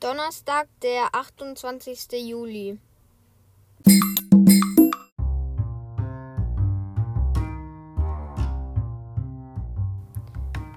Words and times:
Donnerstag, 0.00 0.68
der 0.80 1.12
28. 1.12 2.12
Juli. 2.24 2.78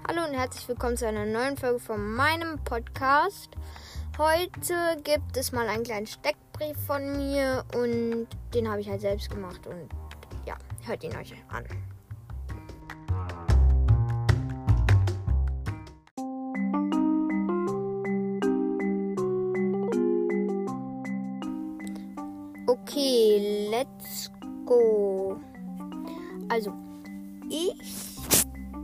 Hallo 0.08 0.26
und 0.28 0.34
herzlich 0.34 0.68
willkommen 0.68 0.98
zu 0.98 1.08
einer 1.08 1.28
neuen 1.28 1.56
Folge 1.56 1.78
von 1.78 2.16
meinem 2.16 2.64
Podcast. 2.64 3.52
Heute 4.18 4.98
gibt 5.04 5.38
es 5.38 5.52
mal 5.52 5.70
einen 5.70 5.84
kleinen 5.84 6.08
Steckbrief 6.08 6.76
von 6.88 7.16
mir 7.16 7.64
und 7.76 8.26
den 8.56 8.68
habe 8.68 8.82
ich 8.82 8.90
halt 8.90 9.02
selbst 9.02 9.30
gemacht 9.30 9.68
und 9.68 9.88
ja, 10.48 10.58
hört 10.88 11.04
ihn 11.04 11.16
euch 11.16 11.36
an. 11.50 11.64
Okay, 22.92 23.70
let's 23.72 24.30
go. 24.66 25.40
Also, 26.50 26.74
ich 27.50 27.74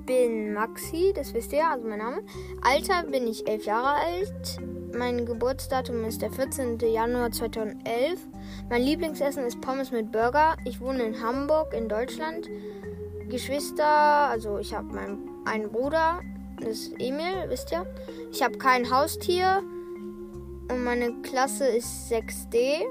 bin 0.05 0.53
Maxi, 0.53 1.11
das 1.13 1.33
wisst 1.33 1.51
ihr, 1.51 1.69
also 1.69 1.85
mein 1.85 1.97
Name. 1.97 2.21
Alter 2.61 3.03
bin 3.03 3.27
ich 3.27 3.45
elf 3.49 3.65
Jahre 3.65 3.99
alt. 3.99 4.61
Mein 4.97 5.25
Geburtsdatum 5.25 6.05
ist 6.05 6.21
der 6.21 6.31
14. 6.31 6.79
Januar 6.79 7.33
2011. 7.33 8.25
Mein 8.69 8.81
Lieblingsessen 8.81 9.43
ist 9.43 9.59
Pommes 9.59 9.91
mit 9.91 10.09
Burger. 10.13 10.55
Ich 10.63 10.79
wohne 10.79 11.03
in 11.03 11.21
Hamburg 11.21 11.73
in 11.73 11.89
Deutschland. 11.89 12.47
Geschwister, 13.27 13.83
also 13.83 14.57
ich 14.57 14.73
habe 14.73 14.87
meinen 14.87 15.29
einen 15.43 15.69
Bruder, 15.69 16.21
das 16.61 16.69
ist 16.69 16.93
Emil, 16.93 17.49
wisst 17.49 17.73
ihr. 17.73 17.85
Ich 18.31 18.41
habe 18.41 18.57
kein 18.57 18.89
Haustier 18.89 19.61
und 20.71 20.85
meine 20.85 21.11
Klasse 21.23 21.67
ist 21.67 22.09
6D 22.09 22.85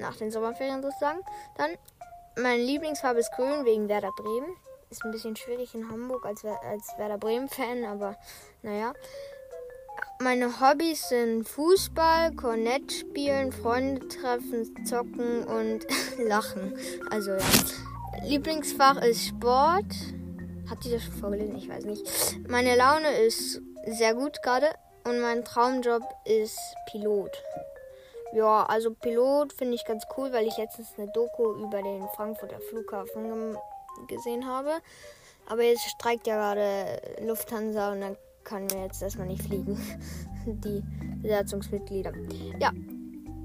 nach 0.00 0.16
den 0.16 0.30
Sommerferien 0.30 0.82
sozusagen. 0.82 1.20
Dann 1.56 1.70
meine 2.36 2.62
Lieblingsfarbe 2.62 3.20
ist 3.20 3.32
grün 3.32 3.64
wegen 3.64 3.88
Werder 3.88 4.12
Bremen. 4.16 4.56
Ist 4.90 5.04
ein 5.04 5.12
bisschen 5.12 5.36
schwierig 5.36 5.74
in 5.74 5.88
Hamburg 5.88 6.26
als, 6.26 6.44
als 6.44 6.98
Werder 6.98 7.18
Bremen-Fan, 7.18 7.84
aber 7.84 8.16
naja. 8.62 8.92
Meine 10.20 10.60
Hobbys 10.60 11.08
sind 11.08 11.48
Fußball, 11.48 12.32
Kornett 12.34 12.92
spielen, 12.92 13.52
Freunde 13.52 14.06
treffen, 14.08 14.84
zocken 14.84 15.44
und 15.44 15.86
lachen. 16.18 16.76
Also 17.10 17.32
ja. 17.32 17.38
Lieblingsfach 18.24 19.02
ist 19.02 19.28
Sport. 19.28 19.94
Hat 20.68 20.84
die 20.84 20.90
das 20.90 21.04
schon 21.04 21.14
vorgelesen? 21.14 21.56
Ich 21.56 21.68
weiß 21.68 21.84
nicht. 21.84 22.48
Meine 22.48 22.76
Laune 22.76 23.10
ist 23.22 23.60
sehr 23.86 24.14
gut 24.14 24.42
gerade 24.42 24.68
und 25.04 25.20
mein 25.20 25.44
Traumjob 25.44 26.02
ist 26.24 26.58
Pilot. 26.90 27.30
Ja, 28.32 28.64
also 28.64 28.92
Pilot 28.92 29.52
finde 29.52 29.74
ich 29.74 29.84
ganz 29.84 30.04
cool, 30.16 30.32
weil 30.32 30.46
ich 30.46 30.56
letztens 30.56 30.88
eine 30.96 31.10
Doku 31.12 31.52
über 31.54 31.82
den 31.82 32.06
Frankfurter 32.14 32.60
Flughafen 32.60 33.56
gesehen 34.06 34.46
habe. 34.46 34.70
Aber 35.48 35.62
jetzt 35.62 35.82
streikt 35.88 36.26
ja 36.26 36.36
gerade 36.36 37.00
Lufthansa 37.26 37.92
und 37.92 38.00
dann 38.00 38.16
können 38.44 38.70
wir 38.70 38.84
jetzt 38.84 39.02
erstmal 39.02 39.26
nicht 39.26 39.42
fliegen. 39.42 39.78
Die 40.46 40.82
Besatzungsmitglieder. 41.22 42.12
Ja, 42.60 42.72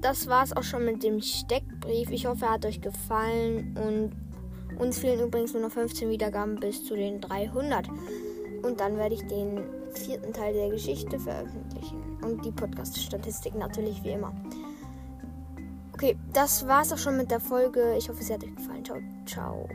das 0.00 0.28
war 0.28 0.44
es 0.44 0.56
auch 0.56 0.62
schon 0.62 0.84
mit 0.84 1.02
dem 1.02 1.20
Steckbrief. 1.20 2.10
Ich 2.10 2.26
hoffe, 2.26 2.44
er 2.44 2.52
hat 2.52 2.64
euch 2.64 2.80
gefallen 2.80 3.76
und 3.76 4.78
uns 4.78 4.98
fehlen 4.98 5.20
übrigens 5.20 5.52
nur 5.52 5.62
noch 5.62 5.72
15 5.72 6.08
Wiedergaben 6.10 6.60
bis 6.60 6.84
zu 6.84 6.94
den 6.94 7.20
300. 7.20 7.88
Und 8.62 8.80
dann 8.80 8.96
werde 8.96 9.14
ich 9.14 9.26
den 9.26 9.64
vierten 9.92 10.32
Teil 10.32 10.54
der 10.54 10.70
Geschichte 10.70 11.18
veröffentlichen. 11.18 12.18
Und 12.22 12.44
die 12.44 12.52
Podcast-Statistik 12.52 13.54
natürlich 13.54 14.02
wie 14.04 14.12
immer. 14.12 14.34
Okay, 15.96 16.14
das 16.34 16.68
war's 16.68 16.92
auch 16.92 16.98
schon 16.98 17.16
mit 17.16 17.30
der 17.30 17.40
Folge. 17.40 17.94
Ich 17.96 18.10
hoffe, 18.10 18.20
es 18.20 18.30
hat 18.30 18.44
euch 18.44 18.54
gefallen. 18.54 18.84
Ciao, 18.84 18.98
ciao. 19.24 19.66